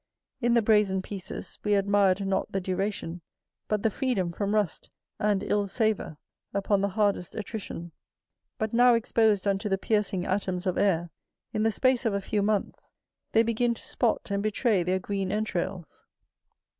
In 0.41 0.55
the 0.55 0.63
brazen 0.63 1.03
pieces 1.03 1.59
we 1.63 1.75
admired 1.75 2.25
not 2.25 2.51
the 2.51 2.59
duration, 2.59 3.21
but 3.67 3.83
the 3.83 3.91
freedom 3.91 4.31
from 4.31 4.55
rust, 4.55 4.89
and 5.19 5.43
ill 5.43 5.67
savour, 5.67 6.17
upon 6.55 6.81
the 6.81 6.87
hardest 6.89 7.35
attrition; 7.35 7.91
but 8.57 8.73
now 8.73 8.95
exposed 8.95 9.45
unto 9.45 9.69
the 9.69 9.77
piercing 9.77 10.25
atoms 10.25 10.65
of 10.65 10.75
air, 10.79 11.11
in 11.53 11.61
the 11.61 11.69
space 11.69 12.03
of 12.03 12.15
a 12.15 12.19
few 12.19 12.41
months, 12.41 12.91
they 13.33 13.43
begin 13.43 13.75
to 13.75 13.87
spot 13.87 14.31
and 14.31 14.41
betray 14.41 14.81
their 14.81 14.97
green 14.97 15.31
entrails. 15.31 16.03